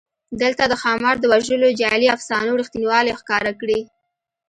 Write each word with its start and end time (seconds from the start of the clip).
دلته 0.41 0.63
د 0.67 0.73
ښامار 0.81 1.15
د 1.19 1.25
وژلو 1.33 1.69
جعلي 1.79 2.07
افسانو 2.15 2.57
رښتینوالی 2.61 3.17
ښکاره 3.19 3.51
کړی. 3.61 3.79